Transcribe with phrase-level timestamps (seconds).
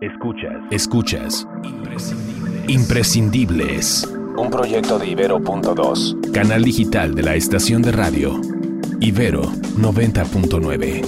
[0.00, 0.52] Escuchas.
[0.70, 1.48] Escuchas.
[2.68, 4.06] Imprescindibles.
[4.36, 6.32] Un proyecto de Ibero.2.
[6.32, 8.38] Canal digital de la estación de radio.
[9.00, 11.02] Ibero 90.9.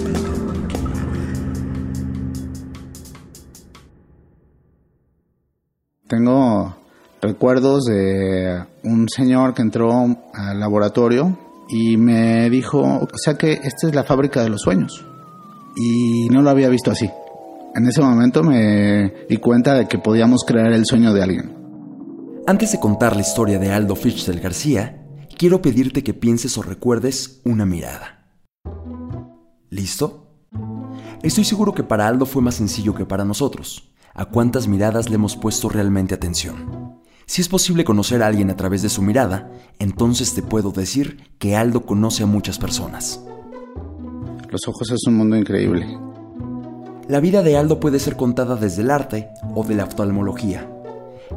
[6.06, 6.74] Tengo
[7.20, 9.92] recuerdos de un señor que entró
[10.32, 15.04] al laboratorio y me dijo, o sea que esta es la fábrica de los sueños.
[15.76, 17.10] Y no lo había visto así.
[17.78, 21.54] En ese momento me di cuenta de que podíamos crear el sueño de alguien.
[22.44, 25.06] Antes de contar la historia de Aldo Fichtel García,
[25.38, 28.32] quiero pedirte que pienses o recuerdes una mirada.
[29.70, 30.26] ¿Listo?
[31.22, 33.92] Estoy seguro que para Aldo fue más sencillo que para nosotros.
[34.12, 36.98] ¿A cuántas miradas le hemos puesto realmente atención?
[37.26, 41.30] Si es posible conocer a alguien a través de su mirada, entonces te puedo decir
[41.38, 43.20] que Aldo conoce a muchas personas.
[44.50, 45.86] Los ojos es un mundo increíble.
[47.08, 50.68] La vida de Aldo puede ser contada desde el arte o de la oftalmología.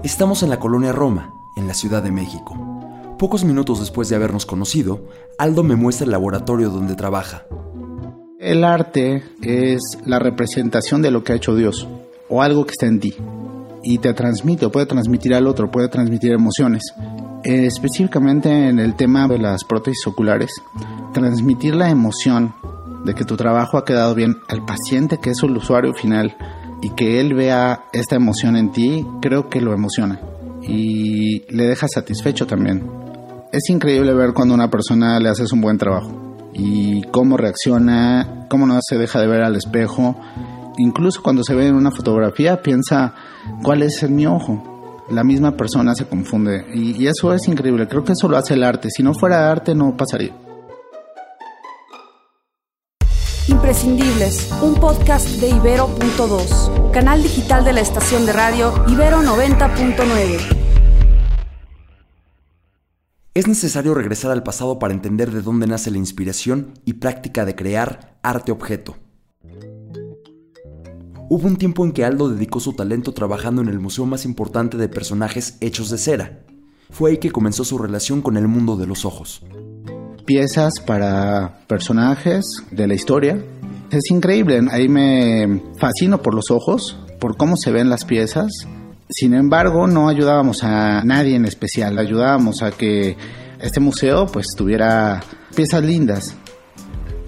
[0.03, 3.15] Estamos en la colonia Roma, en la Ciudad de México.
[3.17, 4.99] Pocos minutos después de habernos conocido,
[5.37, 7.45] Aldo me muestra el laboratorio donde trabaja.
[8.37, 11.87] El arte es la representación de lo que ha hecho Dios
[12.27, 13.15] o algo que está en ti
[13.81, 16.83] y te transmite o puede transmitir al otro, puede transmitir emociones.
[17.45, 20.51] Específicamente en el tema de las prótesis oculares,
[21.13, 22.53] transmitir la emoción
[23.05, 26.35] de que tu trabajo ha quedado bien al paciente que es el usuario final
[26.81, 30.19] y que él vea esta emoción en ti, creo que lo emociona
[30.61, 32.89] y le deja satisfecho también.
[33.51, 36.11] Es increíble ver cuando una persona le haces un buen trabajo
[36.53, 40.15] y cómo reacciona, cómo no se deja de ver al espejo
[40.77, 43.13] incluso cuando se ve en una fotografía, piensa
[43.63, 44.67] cuál es mi ojo.
[45.09, 47.87] La misma persona se confunde y, eso es increíble.
[47.87, 48.89] Creo que eso lo hace el arte.
[48.89, 50.33] Si no fuera arte, no pasaría.
[54.61, 60.39] Un podcast de Ibero.2, canal digital de la estación de radio Ibero 90.9.
[63.33, 67.55] Es necesario regresar al pasado para entender de dónde nace la inspiración y práctica de
[67.55, 68.97] crear arte objeto.
[71.29, 74.75] Hubo un tiempo en que Aldo dedicó su talento trabajando en el museo más importante
[74.75, 76.43] de personajes hechos de cera.
[76.89, 79.45] Fue ahí que comenzó su relación con el mundo de los ojos.
[80.25, 83.43] Piezas para personajes de la historia.
[83.91, 88.51] Es increíble, ahí me fascino por los ojos, por cómo se ven las piezas.
[89.09, 93.17] Sin embargo, no ayudábamos a nadie en especial, ayudábamos a que
[93.59, 95.21] este museo pues tuviera
[95.53, 96.37] piezas lindas,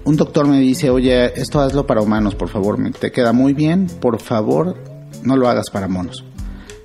[0.06, 3.86] un doctor me dice, oye, esto hazlo para humanos, por favor, te queda muy bien,
[4.00, 4.76] por favor,
[5.22, 6.24] no lo hagas para monos.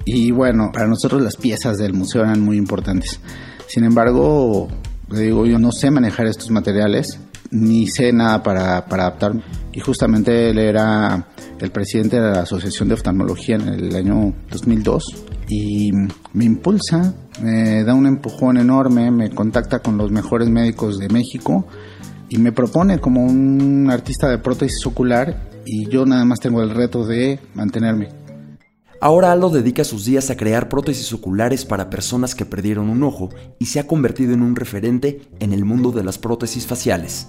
[0.06, 3.20] Y bueno, para nosotros las piezas del museo eran muy importantes.
[3.68, 4.70] Sin embargo,
[5.12, 7.20] le digo, yo no sé manejar estos materiales,
[7.52, 9.34] ni sé nada para, para adaptar.
[9.74, 11.28] Y justamente él era
[11.60, 15.04] el presidente de la Asociación de Oftalmología en el año 2002
[15.50, 15.92] y
[16.34, 21.66] me impulsa, me da un empujón enorme, me contacta con los mejores médicos de México
[22.30, 26.70] y me propone como un artista de prótesis ocular y yo nada más tengo el
[26.70, 28.19] reto de mantenerme.
[29.02, 33.30] Ahora Aldo dedica sus días a crear prótesis oculares para personas que perdieron un ojo
[33.58, 37.28] y se ha convertido en un referente en el mundo de las prótesis faciales.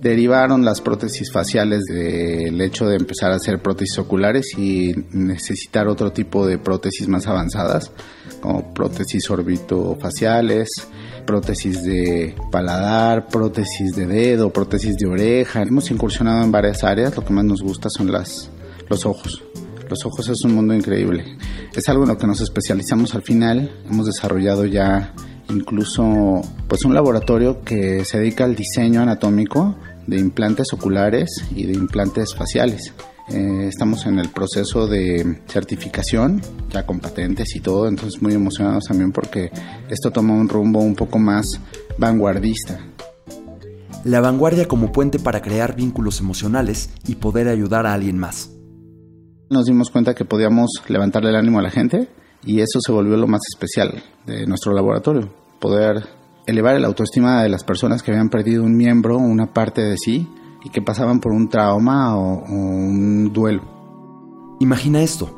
[0.00, 6.12] Derivaron las prótesis faciales del hecho de empezar a hacer prótesis oculares y necesitar otro
[6.12, 7.90] tipo de prótesis más avanzadas,
[8.40, 10.68] como prótesis orbitofaciales,
[11.26, 15.62] prótesis de paladar, prótesis de dedo, prótesis de oreja.
[15.62, 18.50] Hemos incursionado en varias áreas, lo que más nos gusta son las,
[18.88, 19.42] los ojos.
[19.88, 21.24] Los ojos es un mundo increíble.
[21.74, 23.70] Es algo en lo que nos especializamos al final.
[23.88, 25.14] Hemos desarrollado ya
[25.48, 29.76] incluso pues un laboratorio que se dedica al diseño anatómico
[30.06, 32.92] de implantes oculares y de implantes faciales.
[33.28, 38.84] Eh, estamos en el proceso de certificación, ya con patentes y todo, entonces muy emocionados
[38.84, 39.50] también porque
[39.88, 41.60] esto toma un rumbo un poco más
[41.98, 42.80] vanguardista.
[44.04, 48.50] La vanguardia como puente para crear vínculos emocionales y poder ayudar a alguien más.
[49.48, 52.08] Nos dimos cuenta que podíamos levantarle el ánimo a la gente
[52.44, 56.04] y eso se volvió lo más especial de nuestro laboratorio, poder
[56.46, 60.28] elevar la autoestima de las personas que habían perdido un miembro, una parte de sí,
[60.64, 63.62] y que pasaban por un trauma o, un duelo.
[64.58, 65.30] Imagina esto.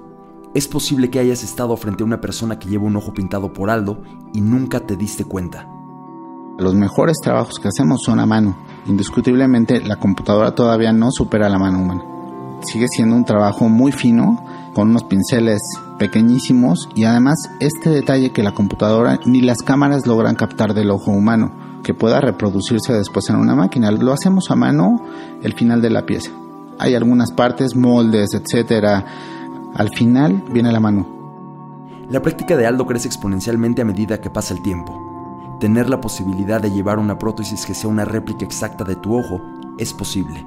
[0.54, 3.68] Es posible que hayas estado frente a una persona que lleva un ojo pintado por
[3.68, 4.02] Aldo
[4.32, 5.68] y nunca te diste cuenta.
[6.58, 8.56] Los mejores trabajos que hacemos son a mano.
[8.86, 12.17] Indiscutiblemente la computadora todavía no supera la mano humana.
[12.62, 14.44] Sigue siendo un trabajo muy fino,
[14.74, 15.60] con unos pinceles
[15.98, 21.10] pequeñísimos y además este detalle que la computadora ni las cámaras logran captar del ojo
[21.10, 21.50] humano
[21.82, 23.90] que pueda reproducirse después en una máquina.
[23.90, 25.02] Lo hacemos a mano
[25.42, 26.30] el final de la pieza.
[26.78, 29.04] Hay algunas partes, moldes, etcétera,
[29.74, 31.08] al final viene la mano.
[32.08, 35.56] La práctica de Aldo crece exponencialmente a medida que pasa el tiempo.
[35.60, 39.40] Tener la posibilidad de llevar una prótesis que sea una réplica exacta de tu ojo
[39.76, 40.46] es posible.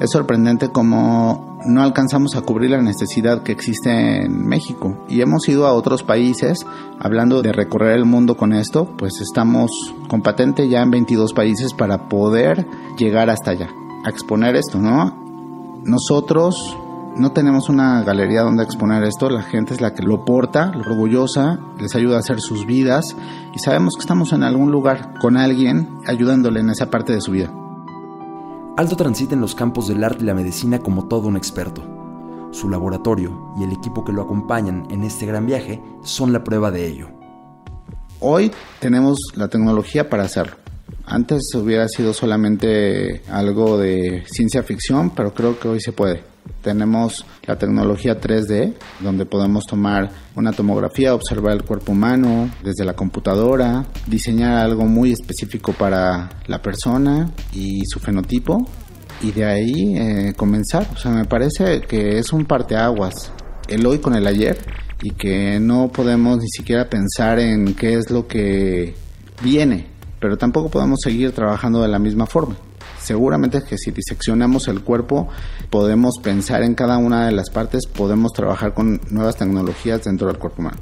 [0.00, 5.46] Es sorprendente cómo no alcanzamos a cubrir la necesidad que existe en México y hemos
[5.46, 6.64] ido a otros países
[6.98, 11.74] hablando de recorrer el mundo con esto, pues estamos con patente ya en 22 países
[11.74, 12.66] para poder
[12.96, 13.68] llegar hasta allá,
[14.02, 15.82] a exponer esto, ¿no?
[15.84, 16.78] Nosotros
[17.16, 20.80] no tenemos una galería donde exponer esto, la gente es la que lo porta, lo
[20.80, 23.16] orgullosa, les ayuda a hacer sus vidas
[23.54, 27.32] y sabemos que estamos en algún lugar con alguien ayudándole en esa parte de su
[27.32, 27.52] vida.
[28.76, 31.82] Aldo transita en los campos del arte y la medicina como todo un experto.
[32.52, 36.70] Su laboratorio y el equipo que lo acompañan en este gran viaje son la prueba
[36.70, 37.08] de ello.
[38.20, 40.56] Hoy tenemos la tecnología para hacerlo.
[41.04, 46.29] Antes hubiera sido solamente algo de ciencia ficción, pero creo que hoy se puede.
[46.62, 52.94] Tenemos la tecnología 3D, donde podemos tomar una tomografía, observar el cuerpo humano desde la
[52.94, 58.66] computadora, diseñar algo muy específico para la persona y su fenotipo,
[59.22, 60.86] y de ahí eh, comenzar.
[60.92, 63.32] O sea, me parece que es un parteaguas,
[63.68, 64.58] el hoy con el ayer,
[65.02, 68.94] y que no podemos ni siquiera pensar en qué es lo que
[69.42, 69.86] viene,
[70.20, 72.56] pero tampoco podemos seguir trabajando de la misma forma
[73.10, 75.26] seguramente que si diseccionamos el cuerpo
[75.68, 80.38] podemos pensar en cada una de las partes, podemos trabajar con nuevas tecnologías dentro del
[80.38, 80.78] cuerpo humano.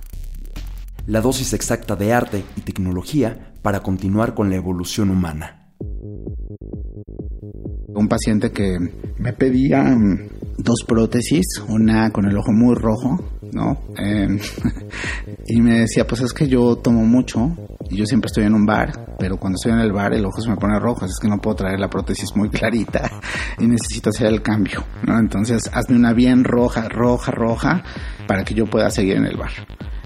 [1.06, 5.70] La dosis exacta de arte y tecnología para continuar con la evolución humana.
[7.94, 8.76] Un paciente que
[9.16, 10.28] me pedía mm,
[10.58, 13.78] dos prótesis, una con el ojo muy rojo, ¿no?
[13.96, 14.38] Em,
[15.46, 17.56] y me decía, pues es que yo tomo mucho
[17.96, 20.50] yo siempre estoy en un bar, pero cuando estoy en el bar el ojo se
[20.50, 23.11] me pone rojo, así es que no puedo traer la prótesis muy clarita
[23.58, 25.19] y necesito hacer el cambio, ¿no?
[25.19, 27.82] Entonces hazme una bien roja, roja, roja
[28.26, 29.50] para que yo pueda seguir en el bar.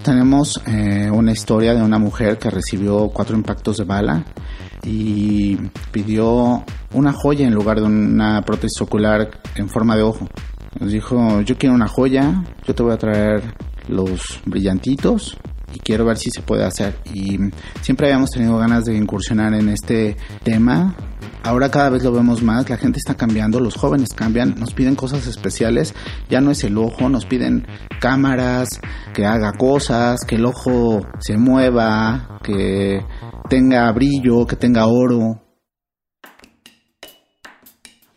[0.03, 4.25] Tenemos eh, una historia de una mujer que recibió cuatro impactos de bala
[4.83, 5.55] y
[5.91, 6.63] pidió
[6.93, 10.27] una joya en lugar de una prótesis ocular en forma de ojo.
[10.79, 13.43] Nos dijo, yo quiero una joya, yo te voy a traer
[13.87, 15.37] los brillantitos
[15.73, 16.95] y quiero ver si se puede hacer.
[17.13, 17.37] Y
[17.81, 20.95] siempre habíamos tenido ganas de incursionar en este tema.
[21.43, 24.95] Ahora cada vez lo vemos más, la gente está cambiando, los jóvenes cambian, nos piden
[24.95, 25.93] cosas especiales,
[26.29, 27.67] ya no es el ojo, nos piden
[27.99, 28.69] cámaras,
[29.13, 33.05] que haga cosas, que el ojo se mueva, que
[33.49, 35.41] tenga brillo, que tenga oro.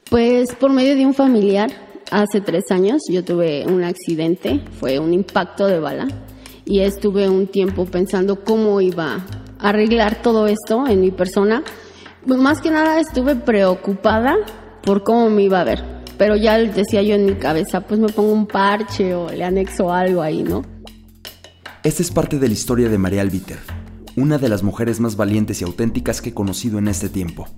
[0.08, 1.70] Pues por medio de un familiar,
[2.12, 6.06] hace tres años yo tuve un accidente, fue un impacto de bala
[6.66, 9.24] y estuve un tiempo pensando cómo iba
[9.58, 11.62] a arreglar todo esto en mi persona.
[12.26, 14.34] Más que nada estuve preocupada
[14.82, 15.82] por cómo me iba a ver,
[16.18, 19.92] pero ya decía yo en mi cabeza, pues me pongo un parche o le anexo
[19.92, 20.62] algo ahí, ¿no?
[21.84, 23.58] Esta es parte de la historia de María Albiter,
[24.16, 27.48] una de las mujeres más valientes y auténticas que he conocido en este tiempo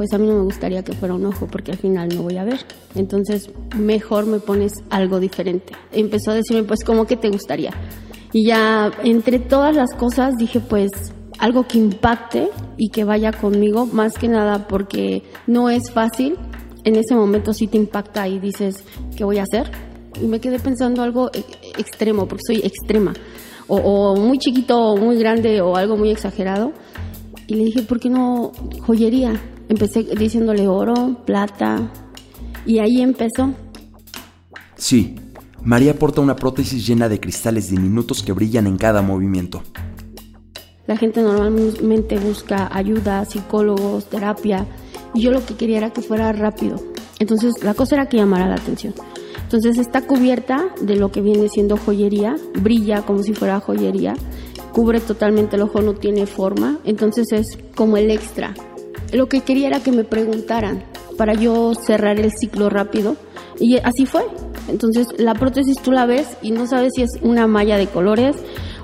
[0.00, 2.38] pues a mí no me gustaría que fuera un ojo porque al final no voy
[2.38, 2.60] a ver.
[2.94, 5.74] Entonces, mejor me pones algo diferente.
[5.92, 7.70] Empezó a decirme, pues, ¿cómo que te gustaría?
[8.32, 10.90] Y ya entre todas las cosas dije, pues,
[11.38, 12.48] algo que impacte
[12.78, 16.38] y que vaya conmigo, más que nada porque no es fácil.
[16.84, 18.82] En ese momento sí te impacta y dices,
[19.14, 19.70] ¿qué voy a hacer?
[20.18, 21.44] Y me quedé pensando algo e-,
[21.78, 23.12] extremo, porque soy extrema.
[23.68, 26.72] O, o muy chiquito, o muy grande, o algo muy exagerado.
[27.46, 28.52] Y le dije, ¿por qué no
[28.86, 29.38] joyería?
[29.70, 31.92] Empecé diciéndole oro, plata,
[32.66, 33.54] y ahí empezó.
[34.74, 35.14] Sí,
[35.62, 39.62] María porta una prótesis llena de cristales diminutos que brillan en cada movimiento.
[40.88, 44.66] La gente normalmente busca ayuda, psicólogos, terapia,
[45.14, 46.82] y yo lo que quería era que fuera rápido.
[47.20, 48.92] Entonces la cosa era que llamara la atención.
[49.40, 54.16] Entonces está cubierta de lo que viene siendo joyería, brilla como si fuera joyería,
[54.72, 58.52] cubre totalmente el ojo, no tiene forma, entonces es como el extra
[59.12, 60.84] lo que quería era que me preguntaran
[61.16, 63.16] para yo cerrar el ciclo rápido.
[63.58, 64.22] Y así fue.
[64.68, 68.36] Entonces la prótesis tú la ves y no sabes si es una malla de colores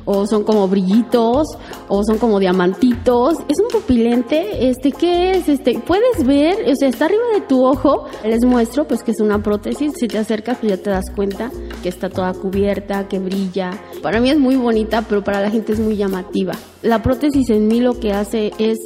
[0.07, 1.49] o son como brillitos
[1.89, 3.39] o son como diamantitos.
[3.49, 5.49] Es un pupilente, este, ¿qué es?
[5.49, 8.05] Este, puedes ver, o sea, está arriba de tu ojo.
[8.25, 9.93] Les muestro pues que es una prótesis.
[9.97, 11.51] Si te acercas pues ya te das cuenta
[11.83, 13.71] que está toda cubierta, que brilla.
[14.03, 16.55] Para mí es muy bonita, pero para la gente es muy llamativa.
[16.83, 18.79] La prótesis en mí lo que hace es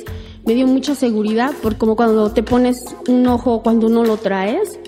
[0.50, 4.80] me dio mucha seguridad, por como cuando te pones un ojo cuando no lo traes.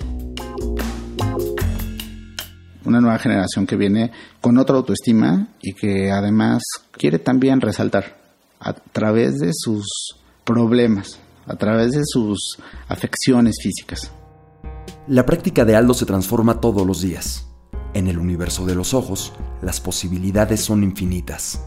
[2.83, 8.17] Una nueva generación que viene con otra autoestima y que además quiere también resaltar
[8.59, 12.57] a través de sus problemas, a través de sus
[12.89, 14.11] afecciones físicas.
[15.07, 17.47] La práctica de Aldo se transforma todos los días.
[17.93, 21.61] En el universo de los ojos, las posibilidades son infinitas.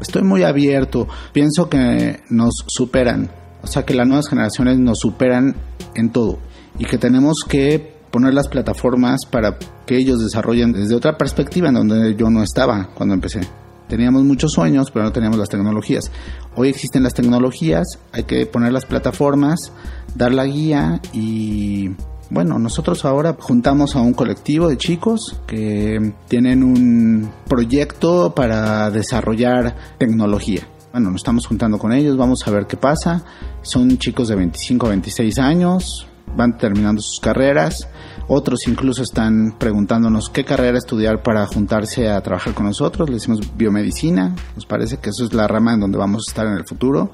[0.00, 3.30] Estoy muy abierto, pienso que nos superan,
[3.62, 5.54] o sea que las nuevas generaciones nos superan
[5.94, 6.38] en todo
[6.78, 11.74] y que tenemos que poner las plataformas para que ellos desarrollen desde otra perspectiva en
[11.74, 13.40] donde yo no estaba cuando empecé.
[13.88, 16.10] Teníamos muchos sueños, pero no teníamos las tecnologías.
[16.54, 19.72] Hoy existen las tecnologías, hay que poner las plataformas,
[20.14, 21.90] dar la guía y
[22.32, 29.76] bueno, nosotros ahora juntamos a un colectivo de chicos que tienen un proyecto para desarrollar
[29.98, 30.66] tecnología.
[30.92, 33.22] Bueno, nos estamos juntando con ellos, vamos a ver qué pasa.
[33.60, 37.86] Son chicos de 25 a 26 años, van terminando sus carreras.
[38.28, 43.10] Otros incluso están preguntándonos qué carrera estudiar para juntarse a trabajar con nosotros.
[43.10, 44.34] Le decimos biomedicina.
[44.54, 47.12] Nos parece que eso es la rama en donde vamos a estar en el futuro.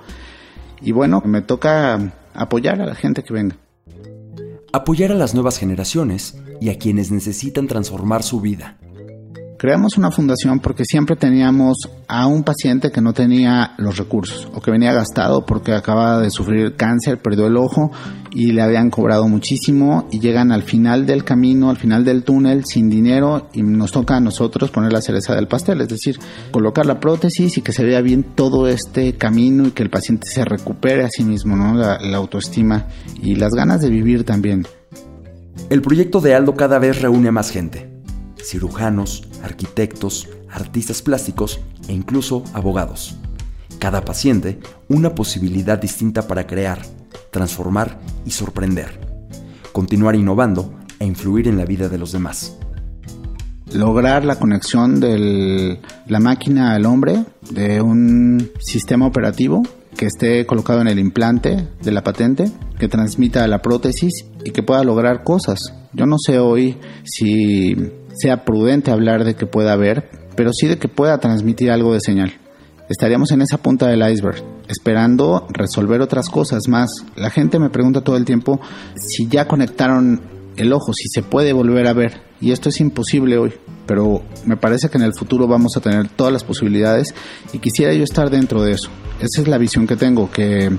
[0.81, 1.99] Y bueno, me toca
[2.35, 3.57] apoyar a la gente que venga.
[4.79, 8.79] Apoyar a las nuevas generaciones y a quienes necesitan transformar su vida.
[9.59, 14.61] Creamos una fundación porque siempre teníamos a un paciente que no tenía los recursos o
[14.61, 17.91] que venía gastado porque acaba de sufrir cáncer, perdió el ojo
[18.31, 22.67] y le habían cobrado muchísimo y llegan al final del camino, al final del túnel
[22.67, 26.21] sin dinero y nos toca a nosotros poner la cereza del pastel, es decir,
[26.53, 30.29] colocar la prótesis y que se vea bien todo este camino y que el paciente
[30.29, 31.75] se recupere a sí mismo, ¿no?
[31.75, 32.87] la, la autoestima
[33.21, 34.69] y las ganas de vivir también.
[35.69, 37.99] El proyecto de Aldo cada vez reúne a más gente
[38.49, 43.17] cirujanos, arquitectos, artistas plásticos e incluso abogados.
[43.79, 46.81] Cada paciente una posibilidad distinta para crear,
[47.31, 49.01] transformar y sorprender.
[49.73, 52.57] Continuar innovando e influir en la vida de los demás.
[53.73, 59.63] Lograr la conexión de la máquina al hombre, de un sistema operativo
[59.97, 64.63] que esté colocado en el implante de la patente, que transmita la prótesis y que
[64.63, 65.75] pueda lograr cosas.
[65.93, 67.77] Yo no sé hoy si
[68.19, 72.01] sea prudente hablar de que pueda haber, pero sí de que pueda transmitir algo de
[72.01, 72.33] señal.
[72.89, 76.91] Estaríamos en esa punta del iceberg, esperando resolver otras cosas más.
[77.17, 78.61] La gente me pregunta todo el tiempo
[78.97, 80.23] si ya conectaron
[80.57, 82.23] el ojo, si se puede volver a ver.
[82.41, 83.53] Y esto es imposible hoy,
[83.87, 87.15] pero me parece que en el futuro vamos a tener todas las posibilidades
[87.53, 88.91] y quisiera yo estar dentro de eso.
[89.21, 90.71] Esa es la visión que tengo, que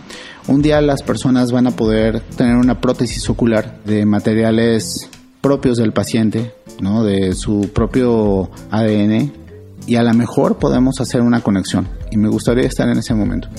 [0.48, 5.09] un día las personas van a poder tener una prótesis ocular de materiales
[5.42, 7.04] propios del paciente, ¿no?
[7.04, 9.32] de su propio ADN
[9.88, 13.50] y a lo mejor podemos hacer una conexión y me gustaría estar en ese momento.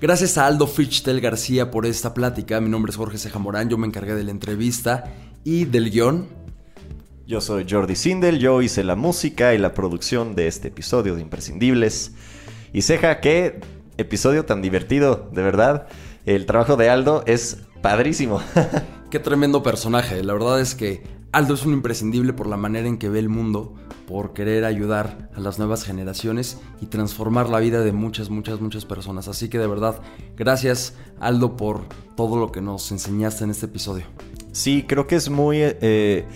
[0.00, 2.58] Gracias a Aldo Fichtel García por esta plática.
[2.62, 5.12] Mi nombre es Jorge Ceja Morán, yo me encargué de la entrevista
[5.44, 6.26] y del guion.
[7.26, 11.20] Yo soy Jordi Sindel, yo hice la música y la producción de este episodio de
[11.20, 12.12] Imprescindibles.
[12.72, 13.60] Y Ceja, qué
[13.98, 15.86] episodio tan divertido, de verdad.
[16.24, 18.40] El trabajo de Aldo es padrísimo.
[19.10, 20.24] qué tremendo personaje.
[20.24, 23.28] La verdad es que Aldo es un imprescindible por la manera en que ve el
[23.28, 23.74] mundo,
[24.08, 28.84] por querer ayudar a las nuevas generaciones y transformar la vida de muchas, muchas, muchas
[28.84, 29.28] personas.
[29.28, 30.00] Así que de verdad,
[30.36, 31.82] gracias Aldo por
[32.16, 34.06] todo lo que nos enseñaste en este episodio.
[34.50, 35.58] Sí, creo que es muy...
[35.60, 36.26] Eh,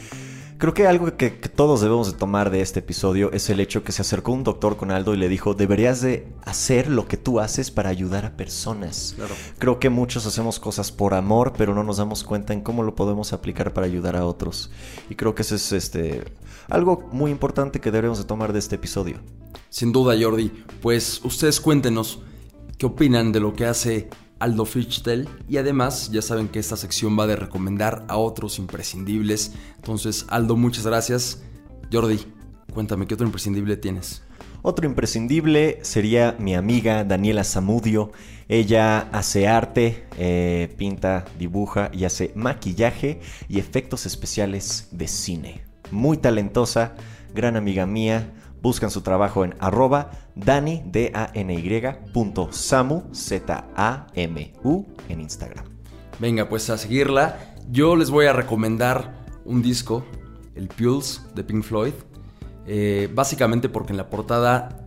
[0.65, 3.93] Creo que algo que, todos debemos de tomar de este episodio es el hecho que
[3.93, 7.39] se acercó un doctor con Aldo y le dijo, deberías de hacer lo que tú
[7.39, 9.15] haces para ayudar a personas.
[9.59, 12.95] Creo que muchos hacemos cosas por amor, pero no nos damos cuenta en cómo lo
[12.95, 14.71] podemos aplicar para ayudar a otros.
[15.11, 16.25] Y creo que eso es este,
[16.71, 19.19] algo muy importante que debemos de tomar de este episodio.
[19.69, 20.51] Sin duda, Jordi.
[20.81, 22.21] Pues ustedes cuéntenos
[22.79, 27.19] qué opinan de lo que hace Aldo Fichtel y además ya saben que esta sección
[27.19, 29.53] va de recomendar a otros imprescindibles.
[29.77, 31.43] Entonces, Aldo, muchas gracias.
[31.93, 32.21] Jordi,
[32.73, 34.23] cuéntame, ¿qué otro imprescindible tienes?
[34.63, 38.13] Otro imprescindible sería mi amiga Daniela Zamudio.
[38.49, 45.65] Ella hace arte, eh, pinta, dibuja y hace maquillaje y efectos especiales de cine.
[45.91, 46.95] Muy talentosa,
[47.35, 48.33] gran amiga mía
[48.65, 51.83] Buscan su trabajo en arroba dani, d a n y
[52.15, 53.45] punto samu, z
[53.77, 55.67] a m u en Instagram.
[56.19, 57.57] Venga, pues a seguirla.
[57.71, 60.03] Yo les voy a recomendar un disco,
[60.55, 61.93] el Pulse de Pink Floyd.
[62.67, 64.87] Eh, básicamente porque en la portada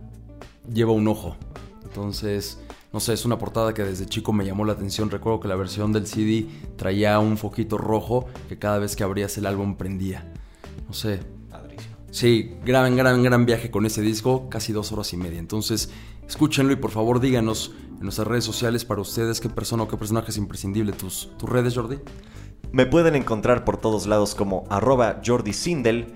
[0.68, 1.36] lleva un ojo.
[1.84, 2.60] Entonces,
[2.92, 5.08] no sé, es una portada que desde chico me llamó la atención.
[5.08, 9.38] Recuerdo que la versión del CD traía un foquito rojo que cada vez que abrías
[9.38, 10.32] el álbum prendía.
[10.88, 11.20] No sé,
[12.10, 15.38] Sí, gran, gran, gran viaje con ese disco, casi dos horas y media.
[15.38, 15.90] Entonces,
[16.26, 19.96] escúchenlo y por favor díganos en nuestras redes sociales para ustedes qué persona o qué
[19.96, 20.92] personaje es imprescindible.
[20.92, 21.98] ¿Tus, tus redes, Jordi?
[22.72, 26.06] Me pueden encontrar por todos lados como arroba Jordi Sindel.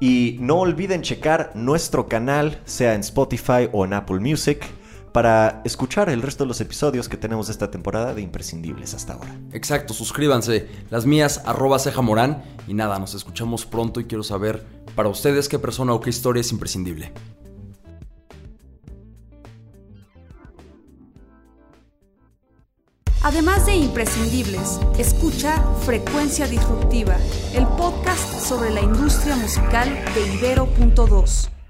[0.00, 4.64] Y no olviden checar nuestro canal, sea en Spotify o en Apple Music,
[5.12, 9.38] para escuchar el resto de los episodios que tenemos esta temporada de imprescindibles hasta ahora.
[9.52, 10.68] Exacto, suscríbanse.
[10.90, 12.42] Las mías, arroba ceja morán.
[12.66, 14.64] Y nada, nos escuchamos pronto y quiero saber
[14.94, 17.12] para ustedes qué persona o qué historia es imprescindible.
[23.24, 27.16] Además de imprescindibles, escucha Frecuencia Disruptiva,
[27.54, 31.61] el podcast sobre la industria musical de Ibero.2.